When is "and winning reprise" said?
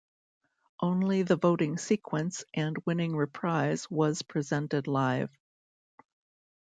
2.55-3.87